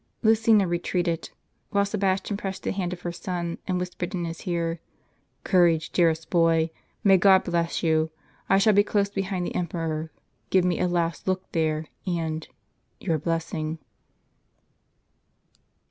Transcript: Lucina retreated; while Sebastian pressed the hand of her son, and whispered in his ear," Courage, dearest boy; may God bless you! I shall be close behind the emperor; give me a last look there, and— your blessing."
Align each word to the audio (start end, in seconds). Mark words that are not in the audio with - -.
Lucina 0.23 0.67
retreated; 0.67 1.29
while 1.69 1.85
Sebastian 1.85 2.35
pressed 2.35 2.63
the 2.63 2.71
hand 2.71 2.91
of 2.91 3.01
her 3.01 3.11
son, 3.11 3.59
and 3.67 3.77
whispered 3.79 4.15
in 4.15 4.25
his 4.25 4.47
ear," 4.47 4.79
Courage, 5.43 5.91
dearest 5.91 6.27
boy; 6.31 6.71
may 7.03 7.17
God 7.17 7.43
bless 7.43 7.83
you! 7.83 8.09
I 8.49 8.57
shall 8.57 8.73
be 8.73 8.83
close 8.83 9.11
behind 9.11 9.45
the 9.45 9.53
emperor; 9.53 10.09
give 10.49 10.65
me 10.65 10.79
a 10.79 10.87
last 10.87 11.27
look 11.27 11.43
there, 11.51 11.85
and— 12.07 12.47
your 12.99 13.19
blessing." 13.19 13.77